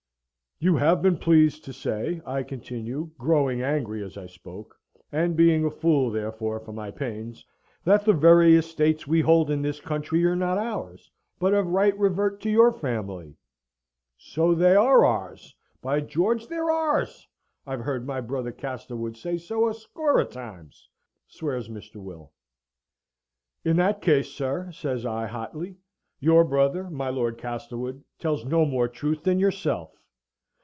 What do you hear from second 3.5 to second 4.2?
angry as